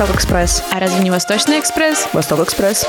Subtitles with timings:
[0.00, 0.62] Восток Экспресс.
[0.72, 2.08] А разве не Восточный экспресс?
[2.14, 2.86] Восток Экспресс.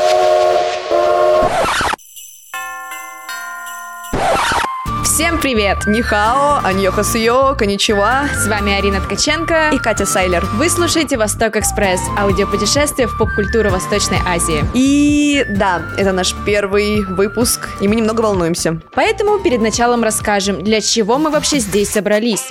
[5.04, 5.88] Всем привет!
[5.88, 8.30] Нихао, аньохасио, коничева.
[8.34, 10.46] С вами Арина Ткаченко и Катя Сайлер.
[10.54, 14.64] Вы слушаете Восток Экспресс, аудиопутешествие в поп-культуру Восточной Азии.
[14.74, 18.80] И да, это наш первый выпуск, и мы немного волнуемся.
[18.96, 22.46] Поэтому перед началом расскажем, для чего мы вообще здесь собрались.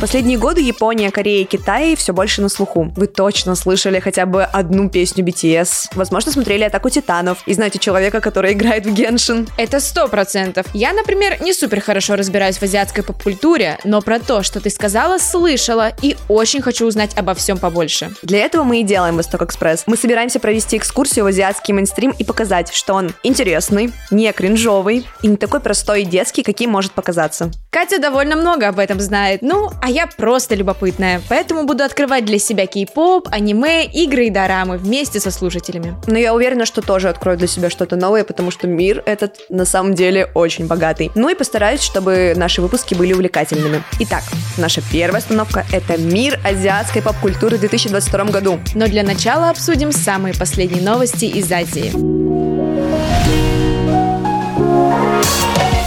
[0.00, 2.90] Последние годы Япония, Корея и Китай все больше на слуху.
[2.96, 5.90] Вы точно слышали хотя бы одну песню BTS.
[5.94, 9.46] Возможно, смотрели «Атаку титанов» и знаете человека, который играет в Геншин.
[9.58, 10.64] Это сто процентов.
[10.72, 15.18] Я, например, не супер хорошо разбираюсь в азиатской поп-культуре, но про то, что ты сказала,
[15.18, 18.10] слышала и очень хочу узнать обо всем побольше.
[18.22, 19.82] Для этого мы и делаем Восток Экспресс.
[19.86, 25.26] Мы собираемся провести экскурсию в азиатский мейнстрим и показать, что он интересный, не кринжовый и
[25.26, 27.50] не такой простой и детский, каким может показаться.
[27.70, 32.38] Катя довольно много об этом знает, ну, а я просто любопытная, поэтому буду открывать для
[32.38, 35.96] себя кей-поп, аниме, игры и дорамы вместе со слушателями.
[36.06, 39.64] Но я уверена, что тоже открою для себя что-то новое, потому что мир этот на
[39.64, 41.10] самом деле очень богатый.
[41.14, 43.82] Ну и постараюсь, чтобы наши выпуски были увлекательными.
[44.00, 44.22] Итак,
[44.56, 48.60] наша первая остановка— это мир азиатской поп-культуры в 2022 году.
[48.74, 51.90] Но для начала обсудим самые последние новости из Азии.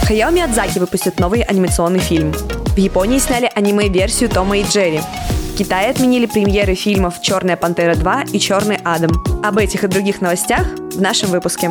[0.06, 2.34] Хаяо Миядзаки выпустит новый анимационный фильм.
[2.74, 4.98] В Японии сняли аниме-версию Тома и Джерри.
[4.98, 9.12] В Китае отменили премьеры фильмов «Черная пантера 2» и «Черный Адам».
[9.44, 11.70] Об этих и других новостях в нашем выпуске.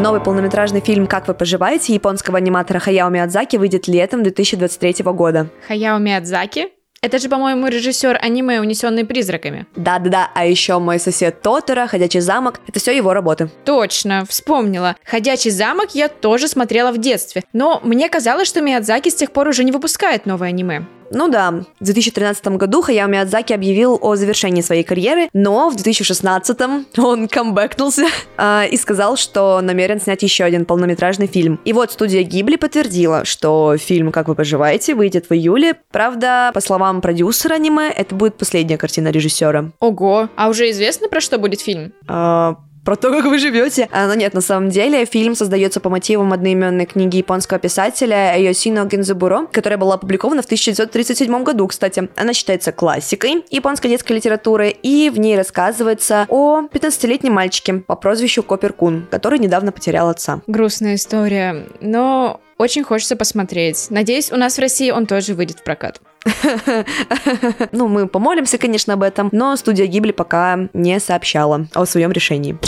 [0.00, 5.48] Новый полнометражный фильм «Как вы поживаете» японского аниматора Хаяо Миядзаки выйдет летом 2023 года.
[5.68, 6.70] Хаяо Миядзаки?
[7.02, 9.66] Это же, по-моему, режиссер аниме «Унесенные призраками».
[9.76, 13.50] Да-да-да, а еще мой сосед Тотора, «Ходячий замок»— это все его работы.
[13.64, 14.96] Точно, вспомнила.
[15.04, 19.48] «Ходячий замок» я тоже смотрела в детстве, но мне казалось, что Миядзаки с тех пор
[19.48, 20.86] уже не выпускает новое аниме.
[21.10, 26.58] Ну да, в 2013 году Хаяо Миядзаки объявил о завершении своей карьеры, но в 2016
[26.98, 28.06] он камбэкнулся
[28.36, 31.60] э, и сказал, что намерен снять еще один полнометражный фильм.
[31.64, 35.74] И вот студия Гибли подтвердила, что фильм «Как вы поживаете» выйдет в июле.
[35.90, 39.70] Правда, по словам продюсера аниме, это будет последняя картина режиссера.
[39.80, 41.92] Ого, а уже известно, про что будет фильм?
[42.08, 42.54] Э,
[42.86, 43.88] про то, как вы живете.
[43.90, 48.84] А, но нет, на самом деле фильм создается по мотивам одноименной книги японского писателя Йосино
[48.86, 52.08] Гензабуро, которая была опубликована в 1937 году, кстати.
[52.16, 58.44] Она считается классикой японской детской литературы, и в ней рассказывается о 15-летнем мальчике по прозвищу
[58.44, 60.40] Копер Кун, который недавно потерял отца.
[60.46, 63.88] Грустная история, но очень хочется посмотреть.
[63.90, 66.00] Надеюсь, у нас в России он тоже выйдет в прокат.
[67.72, 72.58] Ну, мы помолимся, конечно, об этом, но студия Гибли пока не сообщала о своем решении.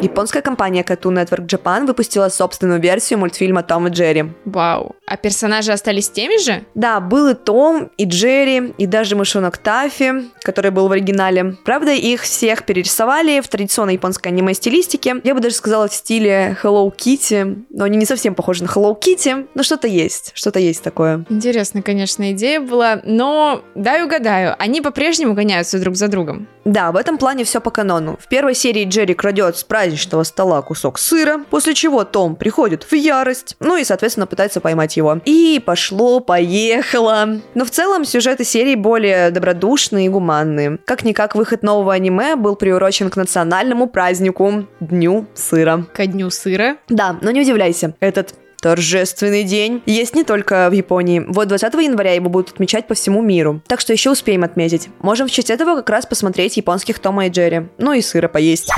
[0.00, 4.26] Японская компания Cartoon Network Japan выпустила собственную версию мультфильма Том и Джерри.
[4.44, 4.94] Вау.
[5.06, 6.64] А персонажи остались теми же?
[6.74, 11.56] Да, был и Том, и Джерри, и даже мышонок Таффи, который был в оригинале.
[11.64, 15.16] Правда, их всех перерисовали в традиционной японской аниме-стилистике.
[15.24, 18.96] Я бы даже сказала в стиле Hello Kitty, но они не совсем похожи на Hello
[18.96, 21.24] Kitty, но что-то есть, что-то есть такое.
[21.28, 26.46] Интересная, конечно, идея была, но дай угадаю, они по-прежнему гоняются друг за другом.
[26.64, 28.18] Да, в этом плане все по канону.
[28.20, 32.94] В первой серии Джерри крадет с праздничного стола кусок сыра, после чего Том приходит в
[32.94, 35.20] ярость, ну и, соответственно, пытается поймать его.
[35.24, 37.40] И пошло-поехало.
[37.54, 40.78] Но в целом сюжеты серии более добродушные и гуманные.
[40.84, 45.86] Как-никак выход нового аниме был приурочен к национальному празднику Дню сыра.
[45.94, 46.76] Ко Дню сыра?
[46.90, 51.24] Да, но не удивляйся, этот Торжественный день есть не только в Японии.
[51.28, 53.62] Вот 20 января его будут отмечать по всему миру.
[53.68, 54.88] Так что еще успеем отметить.
[54.98, 57.68] Можем в честь этого как раз посмотреть японских Тома и Джерри.
[57.78, 58.72] Ну и сыра поесть.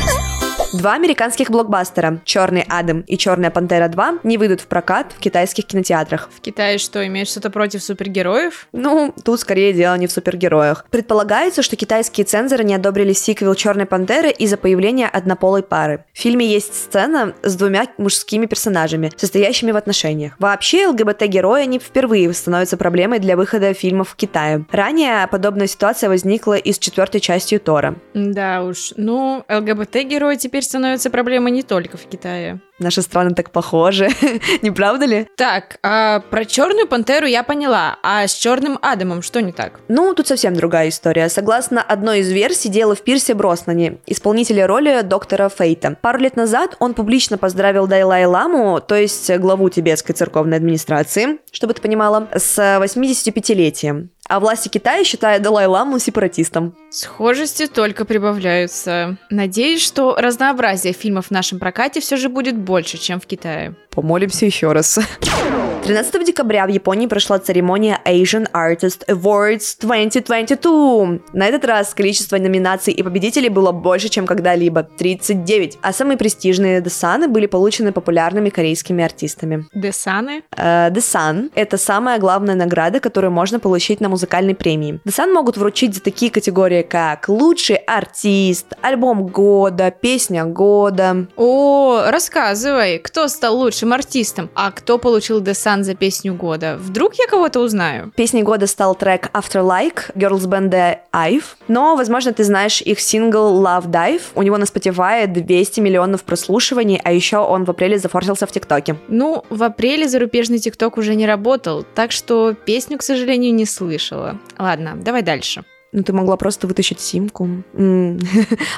[0.72, 5.66] Два американских блокбастера «Черный Адам» и «Черная пантера 2» не выйдут в прокат в китайских
[5.66, 6.30] кинотеатрах.
[6.32, 8.68] В Китае что, имеешь что-то против супергероев?
[8.70, 10.84] Ну, тут скорее дело не в супергероях.
[10.88, 16.04] Предполагается, что китайские цензоры не одобрили сиквел «Черной пантеры» из-за появления однополой пары.
[16.12, 20.34] В фильме есть сцена с двумя мужскими персонажами, состоящими в отношениях.
[20.38, 24.64] Вообще, ЛГБТ-герои не впервые становятся проблемой для выхода фильмов в Китае.
[24.70, 27.96] Ранее подобная ситуация возникла и с четвертой частью Тора.
[28.14, 32.60] Да уж, ну, ЛГБТ-герои теперь теперь становится проблемой не только в Китае.
[32.78, 34.08] Наши страны так похожи,
[34.62, 35.26] не правда ли?
[35.36, 39.80] Так, а про черную пантеру я поняла, а с черным Адамом что не так?
[39.88, 41.28] Ну, тут совсем другая история.
[41.28, 45.96] Согласно одной из версий, дело в Пирсе Броснане, исполнителе роли доктора Фейта.
[46.00, 51.74] Пару лет назад он публично поздравил Дайлай Ламу, то есть главу тибетской церковной администрации, чтобы
[51.74, 56.76] ты понимала, с 85-летием а власти Китая считают Далай-Ламу сепаратистом.
[56.88, 59.16] Схожести только прибавляются.
[59.28, 63.74] Надеюсь, что разнообразие фильмов в нашем прокате все же будет больше, чем в Китае.
[63.90, 65.00] Помолимся еще раз.
[65.90, 71.18] 13 декабря в Японии прошла церемония Asian Artist Awards 2022.
[71.32, 75.78] На этот раз количество номинаций и победителей было больше, чем когда-либо– 39.
[75.82, 79.66] А самые престижные Десаны были получены популярными корейскими артистами.
[79.74, 80.44] Десаны?
[80.56, 85.00] Э, Десан– это самая главная награда, которую можно получить на музыкальной премии.
[85.04, 91.26] Десан могут вручить за такие категории, как лучший артист, альбом года, песня года.
[91.36, 96.76] О, рассказывай, кто стал лучшим артистом, а кто получил Десан за песню года?
[96.78, 98.12] Вдруг я кого-то узнаю?
[98.16, 103.62] Песней года стал трек After Like girls бенда Ive, но, возможно, ты знаешь их сингл
[103.64, 104.22] Love Dive.
[104.34, 108.96] У него на Spotify 200 миллионов прослушиваний, а еще он в апреле зафорсился в ТикТоке.
[109.08, 114.38] Ну, в апреле зарубежный ТикТок уже не работал, так что песню, к сожалению, не слышала.
[114.58, 115.64] Ладно, давай дальше.
[115.92, 117.48] Ну, ты могла просто вытащить симку.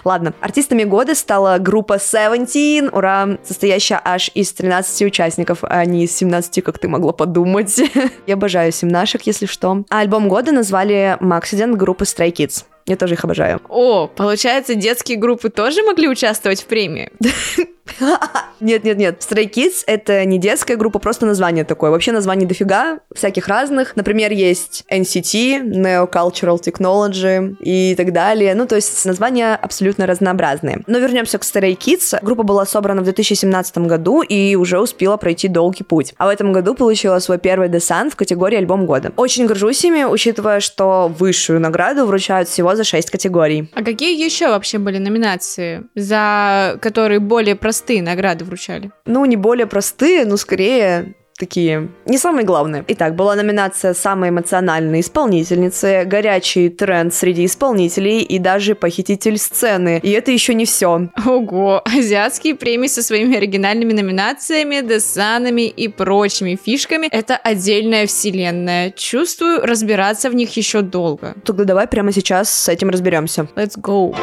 [0.04, 0.34] Ладно.
[0.40, 6.64] Артистами года стала группа Seventeen, ура, состоящая аж из 13 участников, а не из 17,
[6.64, 7.80] как ты могла подумать.
[8.26, 9.84] Я обожаю семнашек, если что.
[9.90, 12.64] А альбом года назвали Maxident группы Stray Kids.
[12.86, 13.60] Я тоже их обожаю.
[13.68, 17.10] О, получается, детские группы тоже могли участвовать в премии?
[18.60, 21.90] Нет-нет-нет, Stray Kids— это не детская группа, просто название такое.
[21.90, 23.96] Вообще названий дофига, всяких разных.
[23.96, 28.54] Например, есть NCT, Neo Cultural Technology и так далее.
[28.54, 30.82] Ну, то есть названия абсолютно разнообразные.
[30.86, 32.18] Но вернемся к Stray Kids.
[32.22, 36.14] Группа была собрана в 2017 году и уже успела пройти долгий путь.
[36.18, 39.12] А в этом году получила свой первый десант в категории «Альбом года».
[39.16, 43.70] Очень горжусь ими, учитывая, что высшую награду вручают всего за 6 категорий.
[43.74, 47.71] А какие еще вообще были номинации, за которые более простые
[48.02, 48.90] награды вручали?
[49.06, 52.84] Ну, не более простые, но скорее такие не самые главные.
[52.86, 59.98] Итак, была номинация «Самая эмоциональная исполнительница», «Горячий тренд среди исполнителей» и даже «Похититель сцены».
[60.04, 61.08] И это еще не все.
[61.26, 68.90] Ого, азиатские премии со своими оригинальными номинациями, десанами и прочими фишками— это отдельная вселенная.
[68.90, 71.34] Чувствую, разбираться в них еще долго.
[71.44, 73.48] Тогда давай прямо сейчас с этим разберемся.
[73.56, 74.14] Let's go.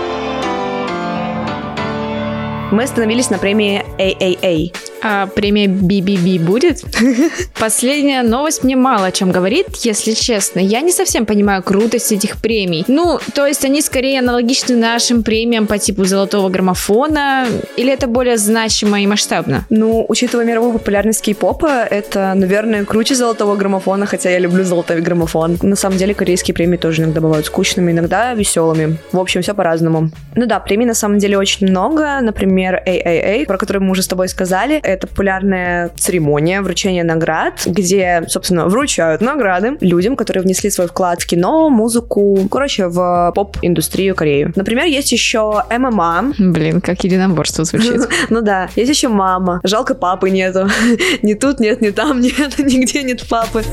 [2.72, 4.89] Мы остановились на премии AAA.
[5.02, 6.84] А премия BBB будет?
[7.60, 10.60] Последняя новость мне мало о чем говорит, если честно.
[10.60, 12.84] Я не совсем понимаю крутость этих премий.
[12.88, 17.48] Ну, то есть они скорее аналогичны нашим премиям по типу золотого граммофона,
[17.78, 19.66] или это более значимо и масштабно?
[19.70, 25.58] Ну, учитывая мировую популярность кей-попа, это, наверное, круче золотого граммофона, хотя я люблю золотой граммофон.
[25.62, 28.98] На самом деле, корейские премии тоже иногда бывают скучными, иногда веселыми.
[29.12, 30.12] В общем, все по-разному.
[30.36, 32.20] Ну да, премий на самом деле очень много.
[32.22, 34.82] Например, AAA, про который мы уже с тобой сказали.
[34.90, 41.28] Это популярная церемония вручения наград, где, собственно, вручают награды людям, которые внесли свой вклад в
[41.28, 44.52] кино, музыку, короче, в поп-индустрию Кореи.
[44.56, 46.34] Например, есть еще ММА.
[46.40, 48.10] Блин, как единоборство звучит.
[48.30, 49.60] Ну да, есть еще мама.
[49.64, 50.68] Жалко папы нету.
[51.22, 53.64] Ни тут нет, ни там нет, нигде нет папы.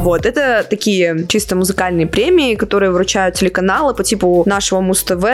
[0.00, 5.24] Вот, это такие чисто музыкальные премии, которые вручают телеканалы по типу нашего Муз-ТВ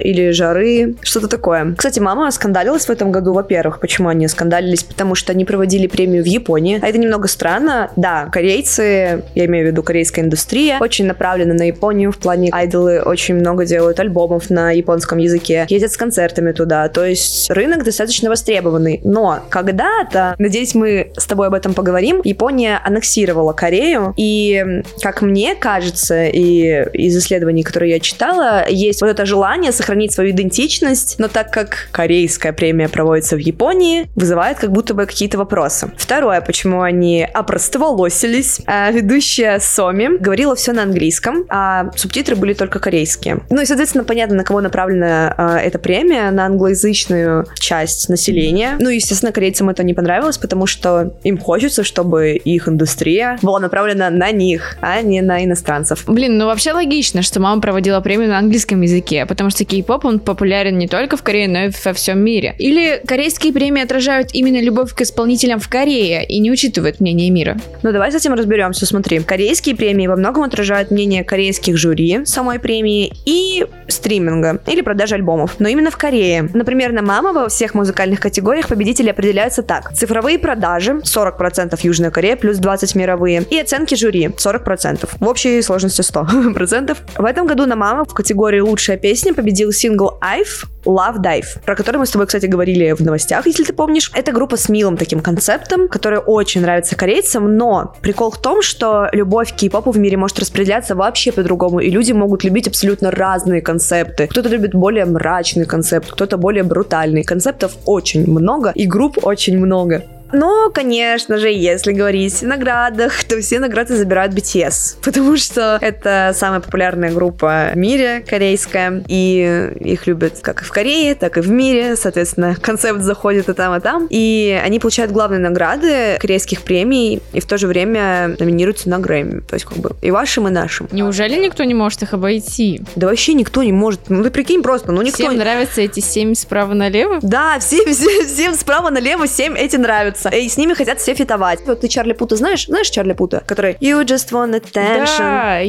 [0.00, 1.74] или Жары, что-то такое.
[1.76, 3.80] Кстати, мама скандалилась в этом году, во-первых.
[3.80, 4.26] Почему они
[4.64, 4.84] скандалились?
[4.84, 6.78] Потому что они проводили премию в Японии.
[6.82, 7.90] А это немного странно.
[7.96, 13.00] Да, корейцы, я имею в виду корейская индустрия, очень направлена на Японию в плане айдолы
[13.02, 16.88] очень много делают альбомов на японском языке, ездят с концертами туда.
[16.88, 19.00] То есть рынок достаточно востребованный.
[19.04, 25.54] Но когда-то, надеюсь, мы с тобой об этом поговорим, Япония аннексировала Корею, и, как мне
[25.54, 31.28] кажется, и из исследований, которые я читала, есть вот это желание сохранить свою идентичность, но
[31.28, 35.92] так как корейская премия проводится в Японии, вызывает как будто бы какие-то вопросы.
[35.96, 38.60] Второе, почему они опростоволосились.
[38.66, 43.40] А ведущая Соми говорила все на английском, а субтитры были только корейские.
[43.50, 48.76] Ну и, соответственно, понятно, на кого направлена а, эта премия, на англоязычную часть населения.
[48.78, 54.10] Ну, естественно, корейцам это не понравилось, потому что им хочется, чтобы их индустрия была направлена
[54.10, 56.04] на них, а не на иностранцев.
[56.06, 60.20] Блин, ну вообще логично, что мама проводила премию на английском языке, потому что кей-поп, он
[60.20, 62.54] популярен не только в Корее, но и во всем мире.
[62.58, 67.56] Или корейские премии отражают именно любовь к исполнителям в Корее и не учитывают мнение мира?
[67.82, 68.86] Ну, давай с этим разберемся.
[68.86, 75.14] Смотри, корейские премии во многом отражают мнение корейских жюри самой премии и стриминга или продажи
[75.14, 75.56] альбомов.
[75.58, 76.48] Но именно в Корее.
[76.52, 79.92] Например, на Мама во всех музыкальных категориях победители определяются так.
[79.94, 83.44] Цифровые продажи 40% Южная Корея плюс 20 мировые.
[83.50, 85.08] И оценки жюри 40%.
[85.20, 86.96] В общей сложности 100%.
[87.18, 91.74] В этом году на Мама в категории лучшая песня победил сингл I've Love Dive, про
[91.74, 94.10] который мы с тобой, кстати, говорили в новостях, если ты помнишь.
[94.14, 99.08] Это группа с милым таким концептом, которая очень нравится корейцам, но прикол в том, что
[99.12, 103.62] любовь к кей-попу в мире может распределяться вообще по-другому, и люди могут любить абсолютно разные
[103.62, 104.26] концепты.
[104.26, 107.22] Кто-то любит более мрачный концепт, кто-то более брутальный.
[107.22, 110.02] Концептов очень много, и групп очень много.
[110.34, 116.32] Но, конечно же, если говорить о наградах, то все награды забирают BTS, потому что это
[116.34, 121.40] самая популярная группа в мире, корейская, и их любят как и в Корее, так и
[121.40, 126.62] в мире, соответственно, концепт заходит и там, и там, и они получают главные награды корейских
[126.62, 130.48] премий, и в то же время номинируются на Грэмми, то есть как бы и вашим,
[130.48, 130.88] и нашим.
[130.90, 132.82] Неужели никто не может их обойти?
[132.96, 135.22] Да вообще никто не может, ну ты прикинь просто, ну никто...
[135.22, 137.20] Всем нравятся эти семь справа налево?
[137.22, 140.23] Да, всем, всем, всем справа налево, всем эти нравятся.
[140.30, 141.60] И с ними хотят все фитовать.
[141.66, 142.66] Вот ты Чарли Пута знаешь?
[142.66, 143.42] Знаешь Чарли Пута?
[143.46, 145.18] Который You just want attention.
[145.18, 145.60] Да,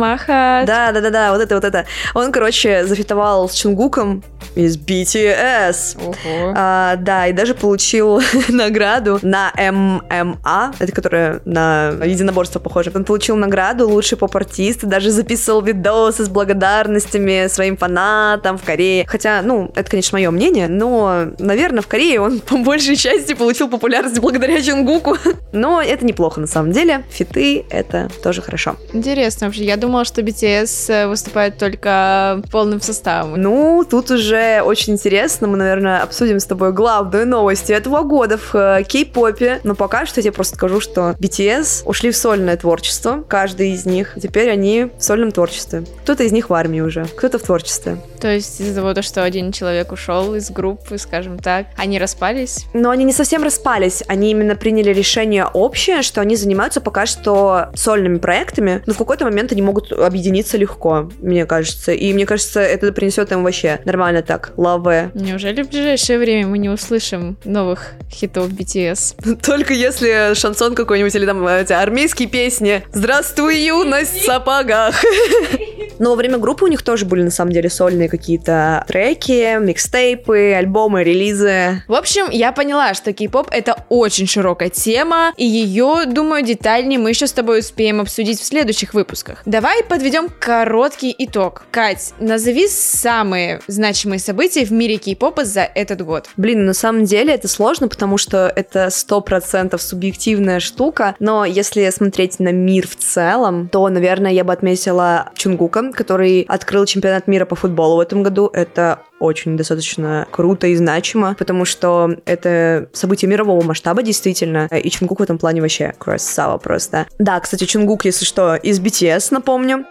[0.00, 0.66] my heart.
[0.66, 1.86] Да, да, да, да, вот это, вот это.
[2.14, 4.22] Он, короче, зафитовал с Чунгуком
[4.54, 5.98] из BTS.
[6.02, 6.54] Ого.
[6.56, 12.90] А, да, и даже получил награду на ММА, это которая на единоборство похоже.
[12.94, 19.06] Он получил награду лучший поп-артист, даже записывал видосы с благодарностями своим фанатам в Корее.
[19.06, 23.59] Хотя, ну, это, конечно, мое мнение, но, наверное, в Корее он по большей части получил
[23.68, 25.16] популярность благодаря Чунгуку.
[25.52, 27.04] Но это неплохо на самом деле.
[27.10, 28.76] Фиты— это тоже хорошо.
[28.92, 29.64] Интересно вообще.
[29.64, 33.40] Я думала, что BTS э, выступает только полным составом.
[33.40, 35.48] Ну, тут уже очень интересно.
[35.48, 39.60] Мы, наверное, обсудим с тобой главную новость этого года в э, кей-попе.
[39.64, 43.24] Но пока что я тебе просто скажу, что BTS ушли в сольное творчество.
[43.28, 44.14] Каждый из них.
[44.20, 45.84] Теперь они в сольном творчестве.
[46.02, 47.98] Кто-то из них в армии уже, кто-то в творчестве.
[48.20, 52.66] То есть из-за того, что один человек ушел из группы, скажем так, они распались?
[52.74, 54.02] Но они не совсем распались.
[54.06, 59.24] Они именно приняли решение общее, что они занимаются пока что сольными проектами, но в какой-то
[59.24, 61.92] момент они могут объединиться легко, мне кажется.
[61.92, 65.10] И мне кажется, это принесет им вообще нормально так, лаве.
[65.14, 69.40] Неужели в ближайшее время мы не услышим новых хитов BTS?
[69.42, 74.94] Только если шансон какой-нибудь или там эти армейские песни «Здравствуй, юность в сапогах».
[76.00, 80.54] Но во время группы у них тоже были на самом деле сольные какие-то треки, микстейпы,
[80.54, 81.82] альбомы, релизы.
[81.88, 87.10] В общем, я поняла, что кей-поп это очень широкая тема, и ее, думаю, детальнее мы
[87.10, 89.42] еще с тобой успеем обсудить в следующих выпусках.
[89.46, 91.64] Давай подведем короткий итог.
[91.70, 96.28] Кать, назови самые значимые события в мире кей-попа за этот год.
[96.36, 101.88] Блин, на самом деле это сложно, потому что это сто процентов субъективная штука, но если
[101.90, 107.44] смотреть на мир в целом, то, наверное, я бы отметила Чунгука, который открыл чемпионат мира
[107.44, 108.50] по футболу в этом году.
[108.52, 115.20] Это очень достаточно круто и значимо, потому что это событие мирового масштаба действительно, и Чунгук
[115.20, 117.06] в этом плане вообще красава просто.
[117.18, 119.84] Да, кстати, Чунгук, если что, из BTS, напомню.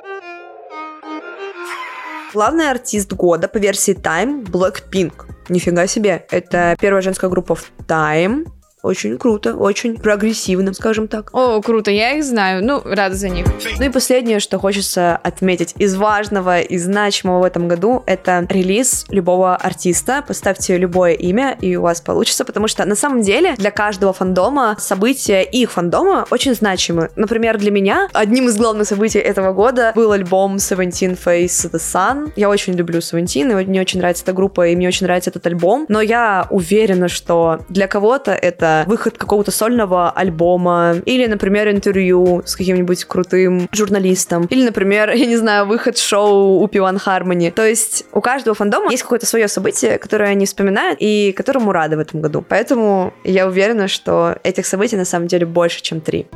[2.33, 5.13] Главный артист года по версии Time Blackpink.
[5.50, 6.25] Нифига себе.
[6.29, 8.45] Это первая женская группа в Time.
[8.81, 11.29] Очень круто, очень прогрессивно, скажем так.
[11.33, 12.63] О, круто, я их знаю.
[12.63, 13.45] Ну, рада за них.
[13.77, 19.05] Ну и последнее, что хочется отметить из важного и значимого в этом году, это релиз
[19.09, 20.24] любого артиста.
[20.25, 24.77] Поставьте любое имя, и у вас получится, потому что на самом деле для каждого фандома
[24.79, 27.09] события их фандома очень значимы.
[27.17, 32.31] Например, для меня одним из главных событий этого года был альбом Seventeen Face the Sun.
[32.38, 35.45] Я очень люблю Seventeen, и мне очень нравится эта группа, и мне очень нравится этот
[35.48, 42.42] альбом, но я уверена, что для кого-то это выход какого-то сольного альбома, или, например, интервью
[42.46, 47.52] с каким-нибудь крутым журналистом, или, например, я не знаю, выход шоу у Пиван Хармони.
[47.52, 51.98] То есть у каждого фандома есть какое-то свое событие, которое они вспоминают и которому рады
[51.98, 52.44] в этом году.
[52.48, 56.28] Поэтому я уверена, что этих событий на самом деле больше, чем три.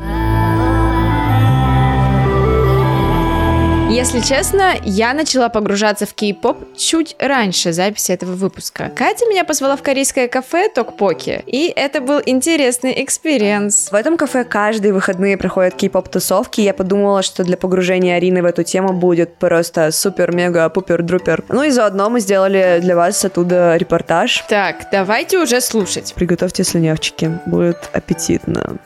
[4.03, 8.91] Если честно, я начала погружаться в кей-поп чуть раньше записи этого выпуска.
[8.93, 13.93] Катя меня позвала в корейское кафе Токпоки, и это был интересный experience.
[13.93, 18.41] В этом кафе каждые выходные проходят кей-поп тусовки, и я подумала, что для погружения Арины
[18.41, 21.45] в эту тему будет просто супер-мега-пупер-друпер.
[21.47, 24.43] Ну и заодно мы сделали для вас оттуда репортаж.
[24.49, 26.13] Так, давайте уже слушать.
[26.13, 28.79] Приготовьте слюнявчики, будет аппетитно.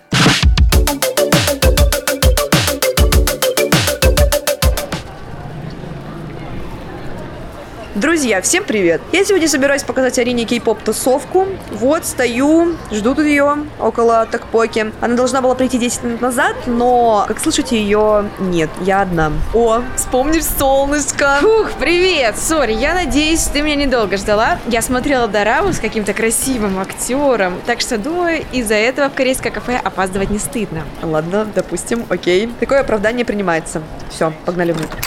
[7.97, 9.01] Друзья, всем привет!
[9.11, 11.47] Я сегодня собираюсь показать Арине кей-поп тусовку.
[11.71, 14.93] Вот, стою, жду тут ее около Токпоки.
[15.01, 19.31] Она должна была прийти 10 минут назад, но, как слышите, ее нет, я одна.
[19.51, 21.39] О, вспомнишь солнышко!
[21.41, 22.37] Фух, привет!
[22.37, 24.59] Сори, я надеюсь, ты меня недолго ждала.
[24.67, 29.81] Я смотрела Дораму с каким-то красивым актером, так что, думаю, из-за этого в корейское кафе
[29.83, 30.83] опаздывать не стыдно.
[31.01, 32.47] Ладно, допустим, окей.
[32.59, 33.81] Такое оправдание принимается.
[34.11, 34.99] Все, погнали внутрь.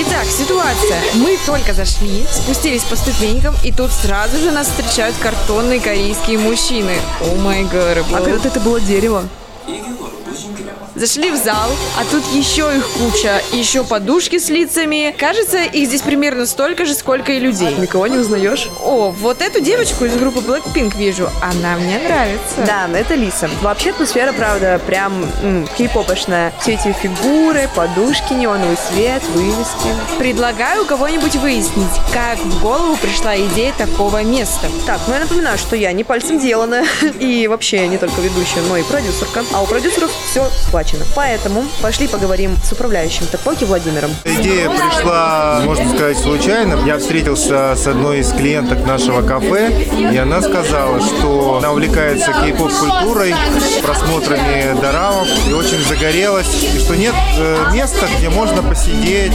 [0.00, 1.02] Итак, ситуация.
[1.14, 6.92] Мы только зашли, спустились по ступенькам, и тут сразу же нас встречают картонные корейские мужчины.
[7.20, 8.04] О май гад.
[8.12, 9.28] А когда-то это было дерево.
[10.98, 15.14] Зашли в зал, а тут еще их куча, еще подушки с лицами.
[15.16, 17.72] Кажется, их здесь примерно столько же, сколько и людей.
[17.78, 18.68] Никого не узнаешь?
[18.82, 21.30] О, вот эту девочку из группы Blackpink вижу.
[21.40, 22.56] Она мне нравится.
[22.66, 23.48] Да, это Лиса.
[23.62, 26.52] Вообще атмосфера, правда, прям м, кей-попошная.
[26.60, 29.94] Все эти фигуры, подушки, неоновый свет, вывески.
[30.18, 34.66] Предлагаю у кого-нибудь выяснить, как в голову пришла идея такого места.
[34.84, 36.82] Так, ну я напоминаю, что я не пальцем делана.
[37.20, 39.44] И вообще не только ведущая, но и продюсерка.
[39.54, 40.87] А у продюсеров все схвачено.
[41.14, 44.10] Поэтому пошли поговорим с управляющим Топоки Владимиром.
[44.24, 46.78] Идея пришла, можно сказать, случайно.
[46.86, 53.34] Я встретился с одной из клиенток нашего кафе, и она сказала, что она увлекается кей-поп-культурой,
[53.82, 59.32] просмотрами дорамов, и очень загорелась, и что нет э, места, где можно посидеть,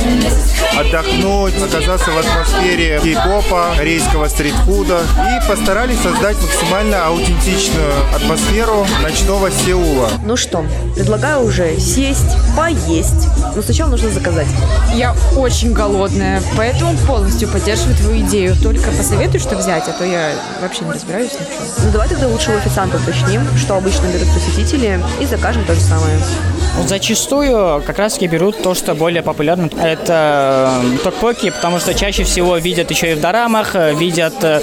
[0.78, 10.10] отдохнуть, оказаться в атмосфере кей-попа, корейского стритфуда, и постарались создать максимально аутентичную атмосферу ночного Сеула.
[10.26, 13.28] Ну что, предлагаю уже сесть, поесть.
[13.56, 14.48] Но сначала нужно заказать.
[14.96, 18.56] Я очень голодная, поэтому полностью поддерживаю твою идею.
[18.62, 20.32] Только посоветуй, что взять, а то я
[20.62, 21.86] вообще не разбираюсь ни в чем.
[21.86, 25.82] Ну давай тогда лучше у официанта уточним, что обычно берут посетители, и закажем то же
[25.82, 26.18] самое.
[26.88, 29.70] Зачастую как раз таки берут то, что более популярно.
[29.80, 34.62] Это э, токпоки, потому что чаще всего видят еще и в дорамах, э, видят э,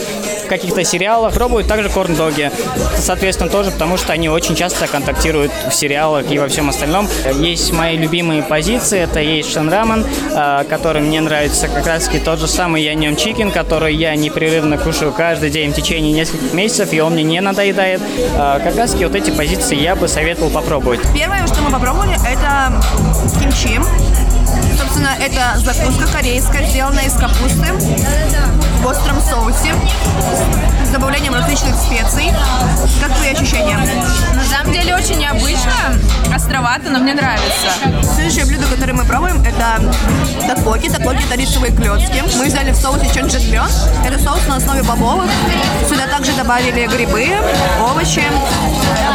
[0.51, 2.51] каких-то сериалах, пробуют также корн-доги.
[2.99, 7.09] Соответственно, тоже потому что они очень часто контактируют в сериалах и во всем остальном.
[7.37, 10.05] Есть мои любимые позиции, это есть шанраман,
[10.69, 15.13] который мне нравится как раз таки тот же самый яньон чикен, который я непрерывно кушаю
[15.13, 18.03] каждый день в течение нескольких месяцев, и он мне не надоедает.
[18.35, 21.01] Как раз таки вот эти позиции я бы советовал попробовать.
[21.15, 22.73] Первое, что мы попробовали, это
[23.41, 23.81] кимчи.
[25.01, 27.73] Собственно, это закуска корейская, сделанная из капусты
[28.83, 29.75] в остром соусе
[30.85, 32.31] с добавлением различных специй.
[33.01, 33.79] Как твои ощущения?
[34.35, 35.73] На самом деле очень необычно,
[36.35, 37.69] островато, но мне нравится.
[38.15, 39.81] Следующее блюдо, которое мы пробуем, это
[40.47, 40.91] такоки.
[40.91, 42.23] Такоки это рисовые клетки.
[42.37, 43.69] Мы взяли в соусе чонджингмён.
[44.07, 45.31] Это соус на основе бобовых.
[45.89, 47.29] Сюда также добавили грибы,
[47.81, 48.23] овощи,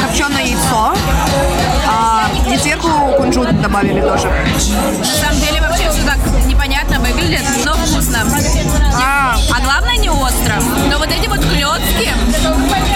[0.01, 0.95] копченое яйцо.
[1.87, 4.27] А, и сверху кунжут добавили тоже.
[4.27, 5.61] На самом деле
[7.25, 8.19] выглядит, но вкусно.
[8.95, 10.61] А, А главное не остро.
[10.89, 12.13] Но вот эти вот клетки,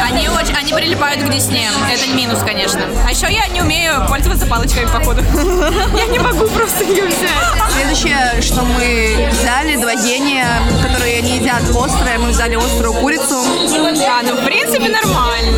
[0.04, 1.70] они очень, они прилипают к десне.
[1.92, 2.82] Это минус, конечно.
[3.06, 5.22] А еще я не умею пользоваться палочками, походу.
[5.98, 7.72] Я не могу просто ее взять.
[7.74, 10.48] Следующее, что мы взяли, два гения,
[10.82, 13.42] которые не едят острое, мы взяли острую курицу.
[14.08, 15.58] А, ну в принципе нормально.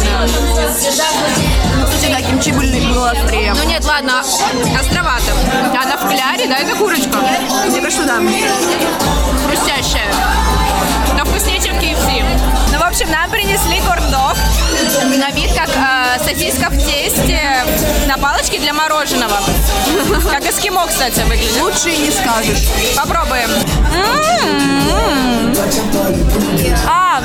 [1.78, 3.54] Ну, кстати, да, кимчи были, было острее.
[3.54, 5.32] Ну нет, ладно, островато.
[5.82, 7.18] Она в кляре, да, это курочка.
[7.68, 8.20] Мне кажется, да.
[9.46, 10.14] Хрустящая.
[11.18, 12.24] Но вкуснее, чем KFC.
[12.72, 14.38] Ну, в общем, нам принесли корн-дог.
[15.18, 17.66] На вид как э, сосиска в тесте
[18.08, 19.40] на палочке для мороженого.
[20.32, 21.62] Как эскимо, кстати, выглядит.
[21.62, 22.70] Лучше и не скажешь.
[22.96, 23.50] Попробуем.
[23.94, 25.54] М-м-м.
[26.88, 27.22] А,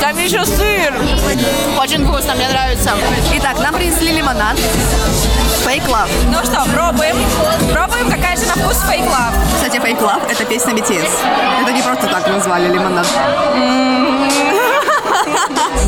[0.00, 0.94] там еще сыр.
[1.80, 2.92] Очень вкусно, мне нравится.
[3.34, 4.56] Итак, нам принесли лимонад.
[5.64, 6.10] Fake Love.
[6.30, 7.16] Ну что, пробуем.
[7.72, 9.34] Пробуем, какая же на вкус фейк лав.
[9.56, 11.10] Кстати, Fake Love— это песня BTS.
[11.62, 13.06] Это не просто так назвали лимонад.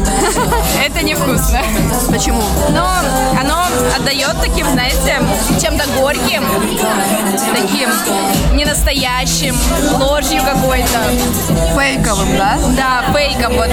[0.87, 1.61] Это невкусно.
[2.09, 2.43] Почему?
[2.71, 2.87] Но
[3.39, 3.65] оно
[3.97, 5.19] отдает таким, знаете,
[5.61, 6.45] чем-то горьким,
[7.55, 7.91] таким
[8.57, 9.57] ненастоящим,
[9.99, 10.99] ложью какой-то.
[11.75, 12.59] Фейковым, да?
[12.77, 13.69] Да, фейком вот.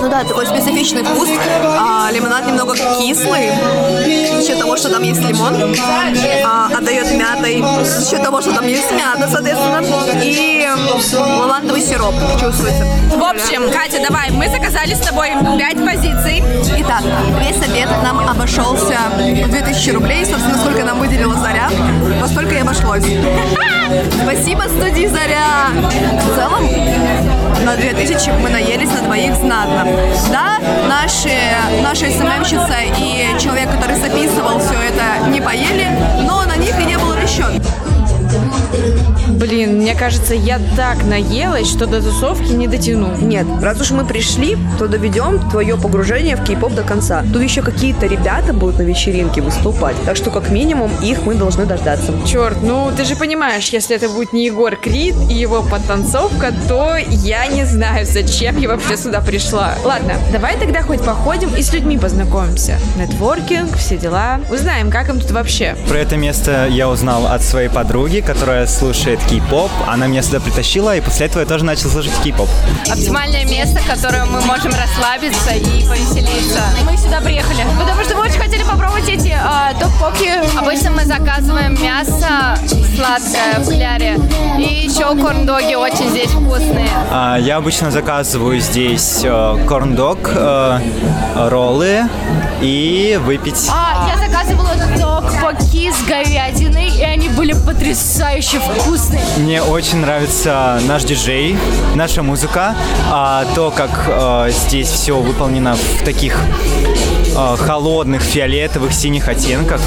[0.00, 1.28] Ну да, такой специфичный вкус.
[1.62, 3.50] А, лимонад немного кислый.
[4.34, 5.74] За счет того, что там есть лимон.
[6.44, 7.62] А, отдает мятой.
[7.84, 9.82] За счет того, что там есть мята, соответственно.
[10.22, 12.84] И лавандовый сироп чувствуется.
[13.16, 16.42] В общем, Катя, давай, мы заказали с тобой 5 позиций.
[16.78, 17.02] Итак,
[17.40, 20.24] весь обед нам обошелся в 2000 рублей.
[20.24, 21.68] Собственно, сколько нам выделила Заря,
[22.20, 23.04] во столько и обошлось.
[24.22, 25.68] Спасибо, студии Заря!
[25.72, 26.68] В целом,
[27.64, 29.86] на 2000 мы наелись на двоих знатно.
[30.30, 31.30] Да, наши,
[31.82, 35.86] наша СММщица и человек, который записывал все это, не поели,
[36.22, 37.62] но на них и не был расчет.
[39.36, 43.14] Блин, мне кажется, я так наелась, что до тусовки не дотяну.
[43.20, 47.22] Нет, раз уж мы пришли, то доведем твое погружение в кей-поп до конца.
[47.32, 51.66] Тут еще какие-то ребята будут на вечеринке выступать, так что как минимум их мы должны
[51.66, 52.14] дождаться.
[52.26, 56.96] Черт, ну ты же понимаешь, если это будет не Егор Крид и его подтанцовка, то
[56.96, 59.74] я не знаю, зачем я вообще сюда пришла.
[59.84, 62.78] Ладно, давай тогда хоть походим и с людьми познакомимся.
[62.96, 64.40] Нетворкинг, все дела.
[64.50, 65.76] Узнаем, как им тут вообще.
[65.88, 69.70] Про это место я узнал от своей подруги, которая слушает кей-поп.
[69.86, 72.48] Она меня сюда притащила, и после этого я тоже начал слушать кей-поп.
[72.90, 76.62] Оптимальное место, в котором мы можем расслабиться и повеселиться.
[76.84, 80.58] Мы сюда приехали, потому что мы очень хотели попробовать эти э, топ-поки.
[80.58, 82.58] Обычно мы заказываем мясо
[82.96, 84.18] сладкое в кляре.
[84.58, 86.88] И еще корн-доги очень здесь вкусные.
[87.10, 90.80] А, я обычно заказываю здесь э, корн-дог, э,
[91.48, 92.08] роллы
[92.60, 93.68] и выпить.
[93.70, 94.74] А, я заказывала
[95.26, 99.22] ток-поки с говядиной, и они были потрясающе вкусные.
[99.38, 101.56] Мне очень нравится наш диджей,
[101.94, 102.76] наша музыка,
[103.10, 106.38] а то, как э, здесь все выполнено в таких
[107.36, 109.80] э, холодных, фиолетовых, синих оттенках.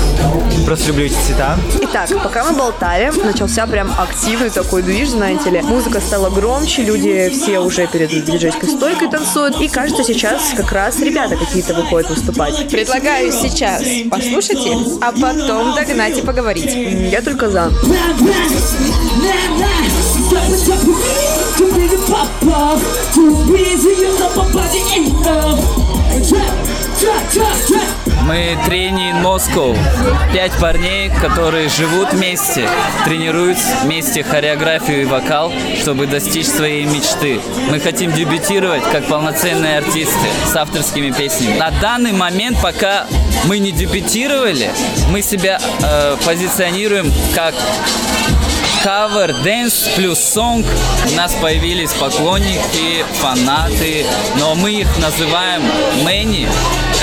[0.66, 1.58] Просто люблю эти цвета.
[1.82, 5.62] Итак, пока мы болтали, начался прям активный такой движ, знаете ли.
[5.62, 9.60] Музыка стала громче, люди все уже перед диджейской стойкой танцуют.
[9.62, 12.70] И кажется, сейчас как раз ребята какие-то выходят выступать.
[12.70, 16.74] Предлагаю сейчас послушать их, а потом догнать и поговорить.
[17.12, 17.72] Я только за.
[28.24, 29.74] Мы тренинг Москва.
[30.34, 32.68] Пять парней, которые живут вместе,
[33.06, 37.40] тренируют вместе хореографию и вокал, чтобы достичь своей мечты.
[37.70, 41.58] Мы хотим дебютировать как полноценные артисты с авторскими песнями.
[41.58, 43.08] На данный момент, пока
[43.46, 44.70] мы не дебютировали,
[45.10, 47.56] мы себя э, позиционируем как
[48.84, 50.66] кавер, dance plus song.
[51.12, 54.06] У нас появились поклонники, фанаты,
[54.38, 55.64] но мы их называем
[56.04, 56.48] Many.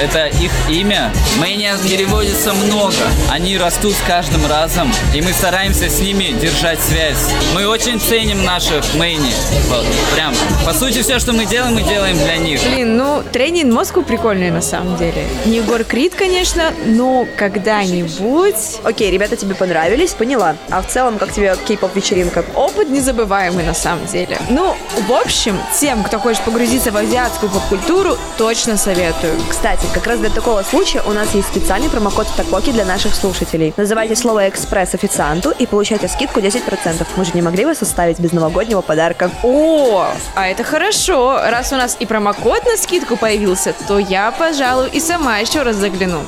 [0.03, 1.11] Это их имя.
[1.41, 2.95] Many переводится много.
[3.31, 7.33] Они растут с каждым разом, и мы стараемся с ними держать связь.
[7.55, 9.33] Мы очень ценим наших Many.
[9.69, 10.35] Вот, прям.
[10.67, 12.61] По сути, все, что мы делаем, мы делаем для них.
[12.63, 15.25] Блин, ну, тренинг Москву прикольный на самом деле.
[15.47, 18.81] Не Егор Крид, конечно, но когда-нибудь...
[18.85, 20.57] Окей, ребята тебе понравились, поняла.
[20.69, 22.45] А в целом, как тебе кей-поп вечеринка?
[22.55, 24.39] Опыт незабываемый на самом деле.
[24.51, 24.77] Ну,
[25.09, 29.35] в общем, тем, кто хочет погрузиться в азиатскую поп-культуру, точно советую.
[29.49, 33.15] Кстати, как раз для такого случая у нас есть специальный промокод в Такоке для наших
[33.15, 33.75] слушателей.
[33.77, 37.07] Называйте слово «экспресс» официанту и получайте скидку 10%.
[37.17, 39.31] Мы же не могли вас оставить без новогоднего подарка.
[39.43, 41.41] О, а это хорошо.
[41.45, 45.77] Раз у нас и промокод на скидку появился, то я, пожалуй, и сама еще раз
[45.77, 46.23] загляну.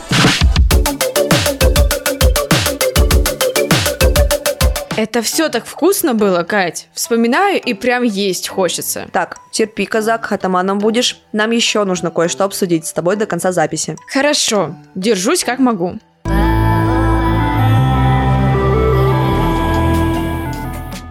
[4.98, 6.88] Это все так вкусно было, Кать.
[6.92, 9.06] Вспоминаю и прям есть хочется.
[9.12, 11.20] Так, терпи, казак, хатаманом будешь.
[11.32, 13.94] Нам еще нужно кое-что обсудить с тобой до конца записи.
[14.12, 16.00] Хорошо, держусь как могу.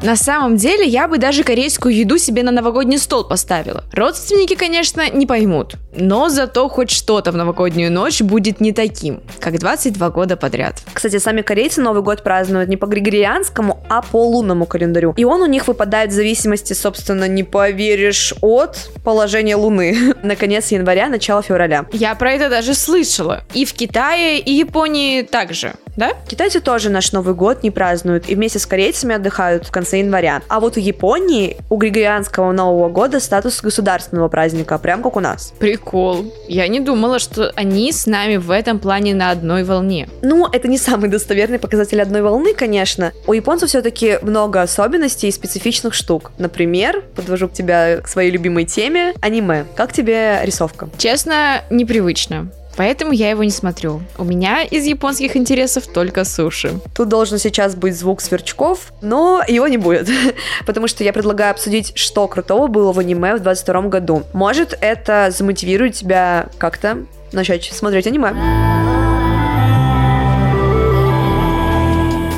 [0.08, 3.84] На самом деле, я бы даже корейскую еду себе на новогодний стол поставила.
[3.91, 5.76] Родственники, конечно, не поймут.
[6.00, 10.76] Но зато хоть что-то в новогоднюю ночь будет не таким, как 22 года подряд.
[10.93, 15.13] Кстати, сами корейцы Новый год празднуют не по григорианскому, а по лунному календарю.
[15.17, 20.15] И он у них выпадает в зависимости, собственно, не поверишь, от положения Луны.
[20.24, 21.86] Наконец января, начало февраля.
[21.91, 23.43] Я про это даже слышала.
[23.54, 26.13] И в Китае, и Японии также, да?
[26.27, 30.41] Китайцы тоже наш Новый год не празднуют и вместе с корейцами отдыхают в конце января.
[30.47, 35.53] А вот у Японии у григорианского Нового года статус государственного праздника, прям как у нас.
[35.60, 36.31] Прикол.
[36.47, 40.07] Я не думала, что они с нами в этом плане на одной волне.
[40.21, 43.12] Ну, это не самый достоверный показатель одной волны, конечно.
[43.25, 46.31] У японцев все-таки много особенностей и специфичных штук.
[46.38, 49.65] Например, подвожу к тебя к своей любимой теме, аниме.
[49.75, 50.89] Как тебе рисовка?
[50.97, 52.51] Честно, непривычно.
[52.78, 54.02] Поэтому я его не смотрю.
[54.18, 56.80] У меня из японских интересов только суши.
[56.96, 60.08] Тут должен сейчас быть звук сверчков, но его не будет.
[60.66, 64.24] Потому что я предлагаю обсудить, что крутого было в аниме в 22 году.
[64.32, 67.00] Может, это замотивирует тебя как-то
[67.32, 68.34] начать смотреть аниме.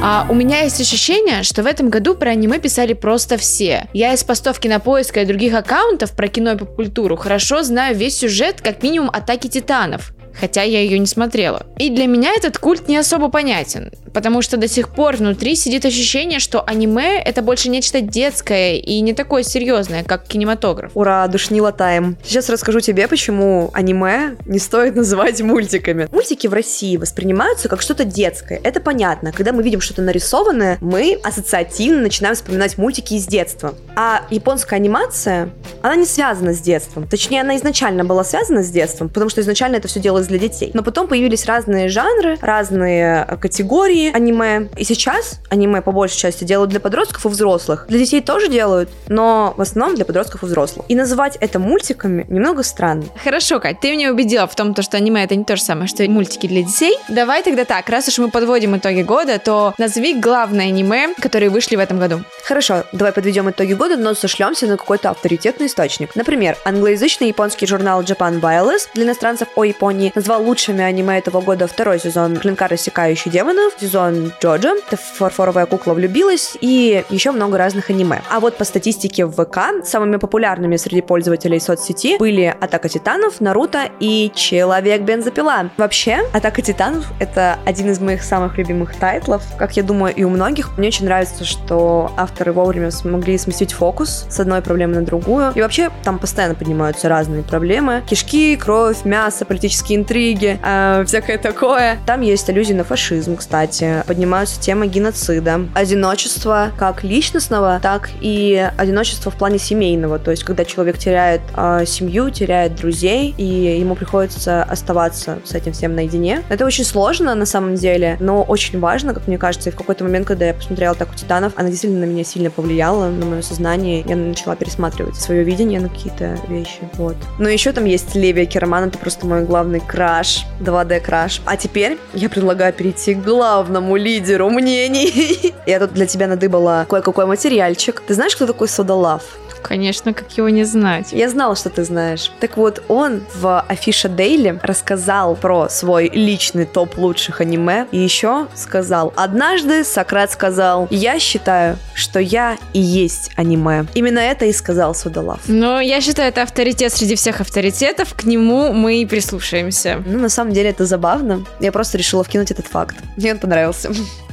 [0.02, 3.90] А у меня есть ощущение, что в этом году про аниме писали просто все.
[3.92, 8.62] Я из постов Кинопоиска и других аккаунтов про кино и поп-культуру хорошо знаю весь сюжет
[8.62, 11.66] как минимум Атаки Титанов хотя я ее не смотрела.
[11.78, 15.86] И для меня этот культ не особо понятен, потому что до сих пор внутри сидит
[15.86, 20.92] ощущение, что аниме это больше нечто детское и не такое серьезное, как кинематограф.
[20.94, 22.18] Ура, душнила тайм.
[22.24, 26.08] Сейчас расскажу тебе, почему аниме не стоит называть мультиками.
[26.12, 28.60] Мультики в России воспринимаются как что-то детское.
[28.64, 29.32] Это понятно.
[29.32, 33.76] Когда мы видим что-то нарисованное, мы ассоциативно начинаем вспоминать мультики из детства.
[33.96, 35.50] А японская анимация,
[35.82, 37.08] она не связана с детством.
[37.08, 40.40] Точнее, она изначально была связана с детством, потому что изначально это все делалось делалось для
[40.40, 40.72] детей.
[40.74, 44.70] Но потом появились разные жанры, разные э, категории аниме.
[44.78, 47.86] И сейчас аниме по большей части делают для подростков и взрослых.
[47.88, 50.86] Для детей тоже делают, но в основном для подростков и взрослых.
[50.90, 53.06] И называть это мультиками немного странно.
[53.24, 55.88] Хорошо, Кать, ты меня убедила в том, то, что аниме это не то же самое,
[55.88, 56.98] что и мультики для детей.
[57.10, 61.76] Давай тогда так, раз уж мы подводим итоги года, то назови главное аниме, которые вышли
[61.76, 62.22] в этом году.
[62.44, 66.16] Хорошо, давай подведем итоги года, но сошлемся на какой-то авторитетный источник.
[66.16, 71.68] Например, англоязычный японский журнал Japan Wireless для иностранцев о Японии назвал лучшими аниме этого года
[71.68, 74.76] второй сезон «Клинка, рассекающий демонов», сезон «Джоджо»,
[75.18, 78.22] «Фарфоровая кукла влюбилась» и еще много разных аниме.
[78.30, 83.90] А вот по статистике в ВК самыми популярными среди пользователей соцсети были «Атака титанов», «Наруто»
[84.00, 85.70] и «Человек-бензопила».
[85.78, 90.30] Вообще, «Атака титанов»— это один из моих самых любимых тайтлов, как я думаю, и у
[90.30, 90.78] многих.
[90.78, 95.52] Мне очень нравится, что авторы вовремя смогли сместить фокус с одной проблемы на другую.
[95.56, 98.04] И вообще, там постоянно поднимаются разные проблемы.
[98.10, 101.98] Кишки, кровь, мясо, политические интриги, э, всякое такое.
[102.06, 104.04] Там есть аллюзии на фашизм, кстати.
[104.08, 110.20] Поднимаются темы геноцида, одиночества как личностного, так и одиночества в плане семейного.
[110.20, 113.44] То есть, когда человек теряет э, семью, теряет друзей, и
[113.80, 116.44] ему приходится оставаться с этим всем наедине.
[116.50, 120.04] Это очень сложно на самом деле, но очень важно, как мне кажется, и в какой-то
[120.04, 124.04] момент, когда я посмотрела «Атаку титанов», она действительно на меня сильно повлияла, на мое сознание.
[124.08, 126.80] Я начала пересматривать свое видение на какие-то вещи.
[126.94, 127.16] Вот.
[127.38, 131.42] Но еще там есть Левия Кераман, это просто мой главный краш, 2D краш.
[131.46, 135.54] А теперь я предлагаю перейти к главному лидеру мнений.
[135.66, 138.02] Я тут для тебя надыбала кое-какой материальчик.
[138.08, 139.24] Ты знаешь, кто такой Сода Лав?
[139.62, 141.12] Конечно, как его не знать.
[141.12, 142.32] Я знала, что ты знаешь.
[142.40, 147.88] Так вот, он в Афиша Дейли рассказал про свой личный топ лучших аниме.
[147.92, 153.86] И еще сказал, однажды Сократ сказал, я считаю, что я и есть аниме.
[153.94, 155.42] Именно это и сказал Судолав.
[155.48, 158.14] Ну, я считаю, это авторитет среди всех авторитетов.
[158.14, 160.02] К нему мы и прислушаемся.
[160.06, 161.46] Ну, на самом деле, это забавно.
[161.60, 162.96] Я просто решила вкинуть этот факт.
[163.18, 163.92] Мне он понравился.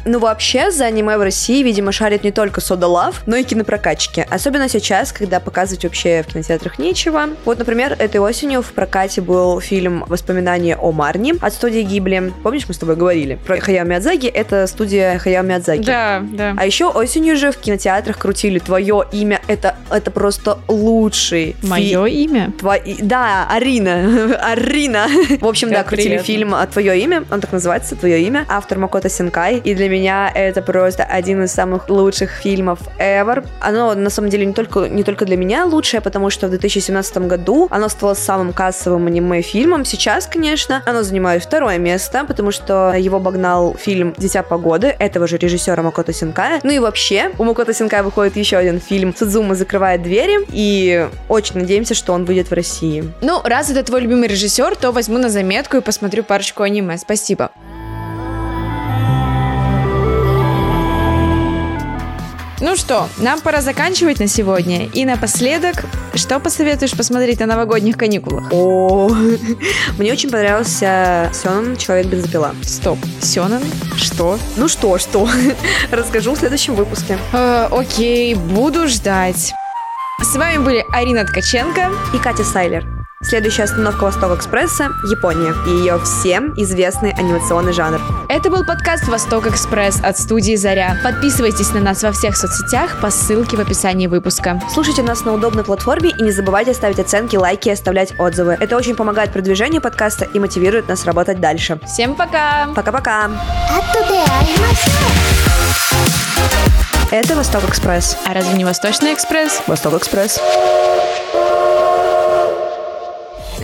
[0.09, 4.25] Ну, вообще, за аниме в России, видимо, шарит не только Сода Лав, но и кинопрокатчики.
[4.31, 7.29] Особенно сейчас, когда показывать вообще в кинотеатрах нечего.
[7.45, 12.33] Вот, например, этой осенью в прокате был фильм «Воспоминания о Марни» от студии Гибли.
[12.43, 13.39] Помнишь, мы с тобой говорили?
[13.47, 14.27] Про Хаяо Миядзаки.
[14.27, 15.85] Это студия Хаяо Миядзаки.
[15.85, 16.55] Да, да.
[16.57, 19.41] А еще осенью же в кинотеатрах крутили «Твое имя».
[19.47, 22.53] Это, это просто лучший Мое фи- имя?
[22.59, 22.97] Твои...
[23.01, 24.37] Да, Арина.
[24.43, 25.07] Арина.
[25.41, 26.27] В общем, да, крутили приятно.
[26.27, 27.25] фильм «Твое имя».
[27.31, 28.45] Он так называется, «Твое имя».
[28.49, 29.57] Автор Макото Синкай.
[29.59, 33.47] И для меня это просто один из самых лучших фильмов ever.
[33.61, 37.19] Оно, на самом деле, не только, не только для меня лучшее, потому что в 2017
[37.19, 39.85] году оно стало самым кассовым аниме-фильмом.
[39.85, 45.39] Сейчас, конечно, оно занимает второе место, потому что его обогнал фильм «Дитя погоды» этого же
[45.39, 46.61] режиссера Макото Синкая.
[46.65, 51.61] Ну и вообще, у Макото Синкая выходит еще один фильм «Судзума закрывает двери», и очень
[51.61, 53.05] надеемся, что он выйдет в России.
[53.21, 56.99] Ну, раз это твой любимый режиссер, то возьму на заметку и посмотрю парочку аниме.
[56.99, 57.53] Спасибо.
[62.67, 64.87] Ну что, нам пора заканчивать на сегодня.
[64.87, 65.85] И напоследок,
[66.17, 68.53] что посоветуешь посмотреть на новогодних каникулах?
[68.53, 69.09] О,
[69.99, 72.57] мне очень понравился Сёнэн «Человек-бензопила».
[72.65, 73.63] Стоп, Сёнэн?
[73.97, 74.37] Что?
[74.57, 75.29] Ну что, что?
[75.93, 77.19] Расскажу в следующем выпуске.
[77.33, 79.55] Э, окей, буду ждать.
[80.21, 81.93] С вами были Арина Ткаченко.
[82.15, 82.96] И Катя Сайлер.
[83.29, 88.01] Следующая остановка Восток Экспресса– Япония и ее всем известный анимационный жанр.
[88.29, 90.97] Это был подкаст «Восток Экспресс» от студии «Заря».
[91.03, 94.63] Подписывайтесь на нас во всех соцсетях по ссылке в описании выпуска.
[94.73, 98.57] Слушайте нас на удобной платформе и не забывайте ставить оценки, лайки и оставлять отзывы.
[98.61, 101.81] Это очень помогает продвижению подкаста и мотивирует нас работать дальше.
[101.85, 102.69] Всем пока!
[102.77, 103.29] Пока-пока!
[107.11, 108.17] Это Восток Экспресс.
[108.25, 109.63] А разве не Восточный Экспресс?
[109.67, 110.41] Восток Экспресс.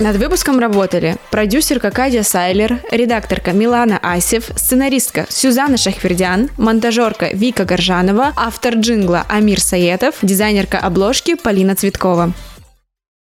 [0.03, 8.33] Над выпуском работали продюсерка Кадя Сайлер, редакторка Милана Асев, сценаристка Сюзанна Шахвердян, монтажерка Вика Горжанова,
[8.35, 12.33] автор джингла Амир Саетов, дизайнерка обложки Полина Цветкова.